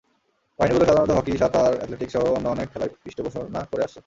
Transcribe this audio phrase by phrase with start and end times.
[0.59, 3.99] বাহিনীগুলো সাধারণত হকি, সাঁতার, অ্যাথলেটিকসসহ অন্য অনেক খেলাই পৃষ্ঠপোষণা করে আসছে।